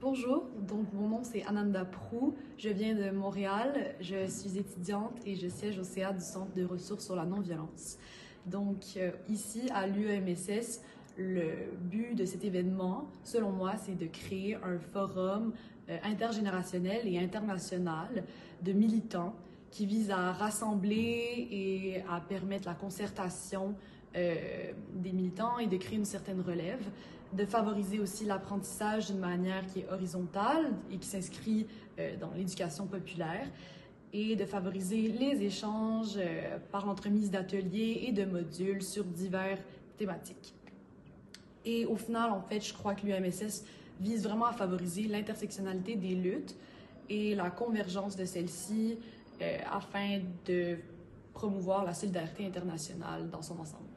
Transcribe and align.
Bonjour, 0.00 0.44
donc 0.66 0.90
mon 0.94 1.08
nom 1.08 1.20
c'est 1.22 1.44
Ananda 1.44 1.84
Prou, 1.84 2.34
je 2.56 2.70
viens 2.70 2.94
de 2.94 3.10
Montréal, 3.10 3.94
je 4.00 4.26
suis 4.28 4.56
étudiante 4.56 5.12
et 5.26 5.36
je 5.36 5.46
siège 5.46 5.78
au 5.78 5.84
CA 5.84 6.14
du 6.14 6.24
Centre 6.24 6.54
de 6.54 6.64
ressources 6.64 7.04
sur 7.04 7.16
la 7.16 7.26
non-violence. 7.26 7.98
Donc 8.46 8.82
euh, 8.96 9.10
ici 9.28 9.68
à 9.74 9.86
l'UEMSS, 9.86 10.80
le 11.18 11.74
but 11.82 12.14
de 12.14 12.24
cet 12.24 12.46
événement, 12.46 13.10
selon 13.24 13.50
moi, 13.52 13.74
c'est 13.76 13.94
de 13.94 14.06
créer 14.06 14.54
un 14.54 14.78
forum 14.78 15.52
euh, 15.90 15.98
intergénérationnel 16.02 17.06
et 17.06 17.18
international 17.18 18.24
de 18.62 18.72
militants 18.72 19.34
qui 19.70 19.86
vise 19.86 20.10
à 20.10 20.32
rassembler 20.32 21.48
et 21.50 22.02
à 22.08 22.20
permettre 22.20 22.66
la 22.66 22.74
concertation 22.74 23.74
euh, 24.16 24.72
des 24.94 25.12
militants 25.12 25.58
et 25.58 25.66
de 25.66 25.76
créer 25.76 25.96
une 25.96 26.04
certaine 26.04 26.40
relève, 26.40 26.84
de 27.32 27.44
favoriser 27.44 28.00
aussi 28.00 28.24
l'apprentissage 28.24 29.06
d'une 29.06 29.20
manière 29.20 29.64
qui 29.66 29.80
est 29.80 29.88
horizontale 29.90 30.72
et 30.90 30.98
qui 30.98 31.06
s'inscrit 31.06 31.66
euh, 31.98 32.16
dans 32.16 32.32
l'éducation 32.32 32.86
populaire 32.86 33.46
et 34.12 34.34
de 34.34 34.44
favoriser 34.44 35.02
les 35.02 35.44
échanges 35.44 36.16
euh, 36.16 36.58
par 36.72 36.86
l'entremise 36.86 37.30
d'ateliers 37.30 38.06
et 38.08 38.12
de 38.12 38.24
modules 38.24 38.82
sur 38.82 39.04
diverses 39.04 39.60
thématiques. 39.96 40.54
Et 41.64 41.86
au 41.86 41.96
final, 41.96 42.30
en 42.30 42.42
fait, 42.42 42.60
je 42.60 42.74
crois 42.74 42.94
que 42.94 43.06
l'UMSS 43.06 43.64
vise 44.00 44.24
vraiment 44.24 44.46
à 44.46 44.52
favoriser 44.52 45.04
l'intersectionnalité 45.04 45.94
des 45.94 46.16
luttes 46.16 46.56
et 47.08 47.34
la 47.34 47.50
convergence 47.50 48.16
de 48.16 48.24
celles-ci 48.24 48.98
afin 49.70 50.20
de 50.46 50.78
promouvoir 51.32 51.84
la 51.84 51.94
solidarité 51.94 52.46
internationale 52.46 53.30
dans 53.30 53.42
son 53.42 53.58
ensemble. 53.58 53.88